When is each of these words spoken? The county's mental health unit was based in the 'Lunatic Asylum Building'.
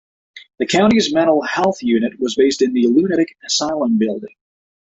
The 0.57 0.65
county's 0.65 1.13
mental 1.13 1.43
health 1.43 1.83
unit 1.83 2.13
was 2.19 2.33
based 2.33 2.63
in 2.63 2.73
the 2.73 2.87
'Lunatic 2.87 3.37
Asylum 3.45 3.99
Building'. 3.99 4.35